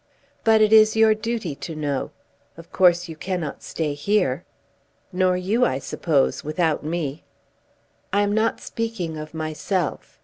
[0.43, 2.09] "But it is your duty to know.
[2.57, 4.45] Of course you cannot stay here."
[5.13, 7.23] "Nor you, I suppose, without me."
[8.11, 10.19] "I am not speaking of myself.